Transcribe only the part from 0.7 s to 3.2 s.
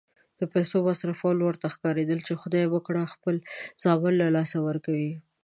مصرفول ورته ښکارېدل چې خدای مه کړه